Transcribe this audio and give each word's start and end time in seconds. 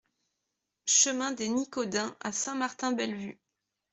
Chemin 0.87 1.31
des 1.31 1.47
Nicodeins 1.49 2.17
à 2.21 2.31
Saint-Martin-Bellevue 2.31 3.39